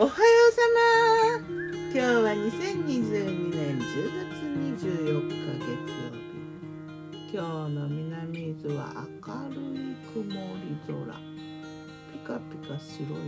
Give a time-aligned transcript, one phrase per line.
[0.00, 0.14] おはよ
[0.48, 0.60] うさ
[1.34, 1.42] ま。
[1.92, 3.82] 今日は2022年10
[4.30, 5.74] 月24日月。
[5.74, 10.94] 曜日今日の南伊豆は明るい曇り空
[12.12, 13.18] ピカピカ白い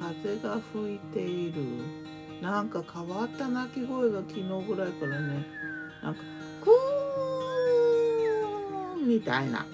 [0.00, 1.62] 風が吹いている。
[2.40, 5.46] なんか変わった鳴き声が昨日ぐらいからね。
[6.02, 6.24] なんか
[6.60, 9.64] クーンみたいな。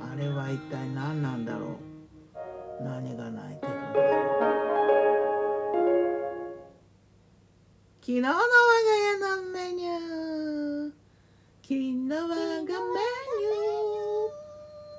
[0.00, 1.78] あれは一体何なんだろ
[2.80, 2.82] う。
[2.82, 4.55] 何が鳴いてるんだろう
[8.06, 10.92] 昨日の我が家のメニュー。
[11.60, 12.72] 昨日我がメニ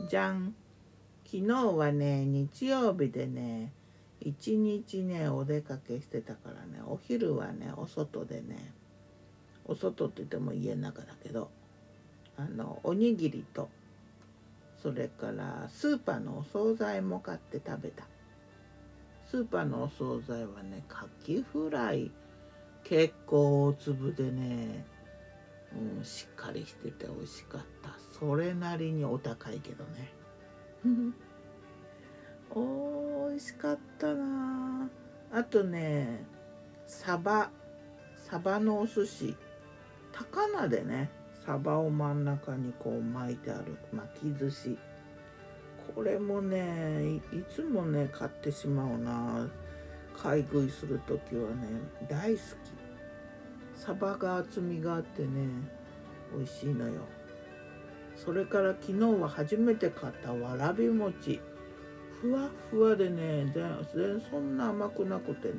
[0.01, 0.09] ュー。
[0.09, 0.53] じゃん。
[1.23, 3.71] 昨日はね日曜日でね
[4.19, 8.73] 一日ねお出かけしてたからねお昼はねお外でね
[9.63, 11.49] お外って言っても家の中だけど
[12.35, 13.69] あのおにぎりと
[14.83, 18.03] それからスーパーのお惣菜も買って食べた。
[19.31, 22.11] スーパーのお惣菜はねカキフライ。
[22.83, 24.85] 結構大粒でね、
[25.97, 27.89] うん、しっかりしてて美味しかった。
[28.19, 30.11] それなりにお高いけどね。
[32.51, 34.89] お美味しかったな。
[35.31, 36.25] あとね
[36.87, 37.51] サバ
[38.15, 39.35] サバのお寿司。
[40.11, 41.11] 高菜でね
[41.45, 43.77] サバを真ん中にこう巻いてある。
[43.91, 44.77] 巻き寿司。
[45.95, 49.47] これもねいつもね買ってしまうな。
[50.21, 51.67] 買い食いする時はね
[52.09, 52.41] 大好き。
[53.75, 55.27] サバが厚みがあってね
[56.35, 57.01] 美味しいのよ。
[58.15, 61.39] それから昨日は初めて買ったわらび餅。
[62.19, 65.53] ふわふわでね全然そんな甘くなくてね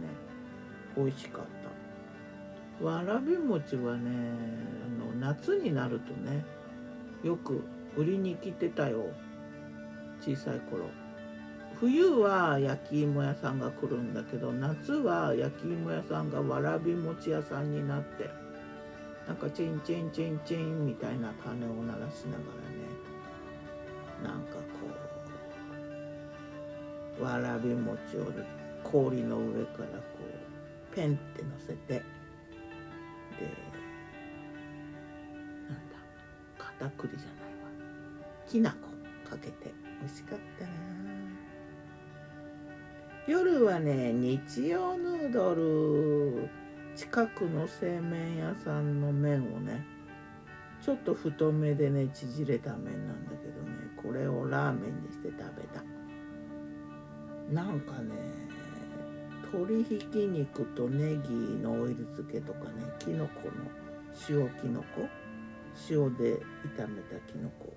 [0.96, 1.44] 美味しかっ
[2.80, 2.84] た。
[2.84, 4.10] わらび餅はね
[4.84, 6.44] あの夏になるとね
[7.22, 7.62] よく
[7.96, 9.04] 売りに来てたよ。
[10.20, 10.90] 小さい頃。
[11.80, 18.28] 冬は焼き芋屋さんが来るんだけど夏は焼き芋屋さんがわらび餅屋さんになって
[19.28, 22.38] なんかチンチンチンチンみたいな鐘を鳴らしなが
[24.22, 24.62] らねなんかこ
[27.20, 28.26] うわらび餅を
[28.82, 30.18] 氷の上からこ
[30.92, 32.02] うペンって乗せてで
[35.68, 35.96] なんだ
[36.58, 37.68] 片栗じゃないわ。
[38.48, 38.88] きな粉
[39.28, 40.97] かけて美味しかったな。
[43.28, 46.48] 夜はね日曜ヌードル。
[46.96, 49.84] 近くの製麺屋さんの麺をね
[50.82, 53.68] ちょっと太めでね縮れた麺なんだけどね
[54.02, 55.84] これをラーメンにして食べた。
[57.52, 58.14] なんかね
[59.52, 63.52] 鶏ひき肉とネギのオイル漬けとかねきのこの
[64.30, 65.06] 塩きのこ
[65.90, 66.40] 塩で
[66.78, 67.74] 炒めたきのこ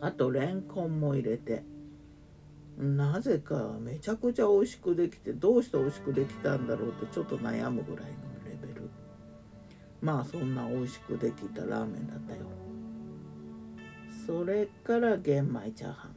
[0.00, 1.75] あとレンコンも入れて。
[2.78, 8.10] なぜかめちゃくちゃ美味しくできてどうして美味しくできたんだろうってちょっと悩むぐらいの
[8.44, 8.90] レベル。
[10.02, 12.42] まあそんな美味しくできたラーメンだったよ。
[14.26, 16.16] それから玄米チャーハン。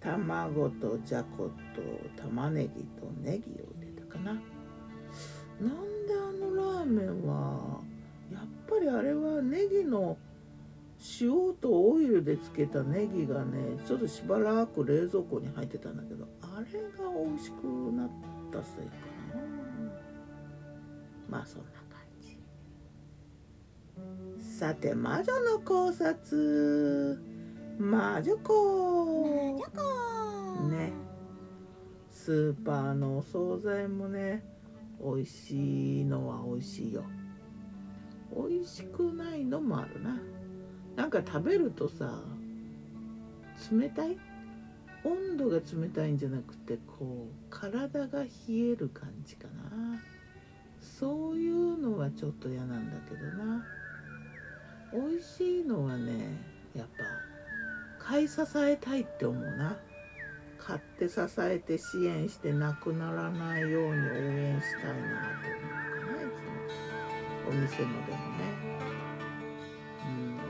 [0.00, 4.32] 卵とじゃこと玉ねぎとネギを入れたかな。
[4.32, 6.16] なんであ
[6.46, 7.80] のラーメンは
[8.32, 10.16] やっぱりあれはネギの
[11.20, 18.10] 塩とオイルでつけたネギがねちょっとしばらく冷蔵庫に入ってたんだけどあれが美味しくなっ
[18.52, 18.90] たせいか
[19.34, 19.40] な。
[21.28, 22.38] まあそんな感じ。
[24.42, 27.22] さて魔女の考察。
[27.78, 29.62] 魔女子。
[30.68, 30.92] ね。
[32.10, 34.42] スーパーのお惣菜もね
[35.00, 37.04] 美味しいのは美味しいよ。
[38.34, 40.20] 美味しくないのもあるな
[40.98, 42.10] なんか食べるとさ
[43.70, 44.18] 冷たい？
[45.04, 50.00] 温度が冷たいんじゃなくてこう体が冷える感じかな。
[50.80, 53.64] そういうのはちょっと嫌なんだけどな。
[54.92, 56.36] 美味しいのはね
[56.74, 57.04] やっぱ
[58.04, 59.76] 買い支えたいって思うな。
[60.58, 65.76] 買って支えて支援してなくならないように応援したいなと思うか
[66.10, 67.50] ないつも。
[67.50, 68.68] お店のでもね。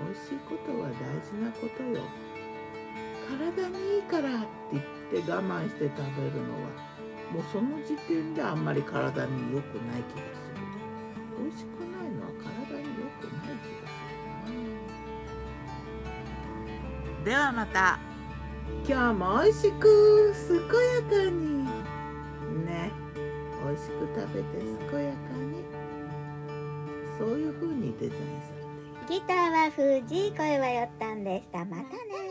[0.09, 2.01] 美味しいことは大事なことよ。
[3.29, 6.71] 体にいいからって言って我慢して食べるのは
[7.31, 10.65] もうその時点であんまり体に良くない気がする。
[11.39, 14.57] 美味しくないのは体に良くない気がする
[17.19, 17.25] な。
[17.25, 18.01] ではまた。
[18.87, 21.37] 今日も美味しく健やかに。
[22.65, 22.93] ね。
[23.63, 24.49] 美味しく食べて
[24.91, 25.49] 健やかに。
[27.19, 28.58] そういう風にデザインされ
[29.09, 31.65] ギターは藤井声はよったんでした。
[31.65, 32.28] またね。